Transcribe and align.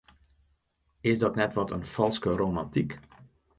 Is 1.01 1.17
dat 1.19 1.35
net 1.35 1.53
wat 1.57 1.71
in 1.75 1.85
falske 1.93 2.31
romantyk? 2.43 2.91